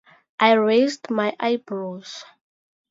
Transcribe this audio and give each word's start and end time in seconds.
I 0.39 0.53
raised 0.53 1.11
my 1.11 1.35
eyebrows. 1.39 2.25